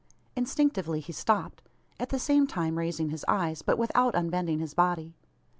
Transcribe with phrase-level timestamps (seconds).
[0.35, 1.61] Instinctively he stopped;
[1.99, 5.13] at the same time raising his eyes, but without unbending his body.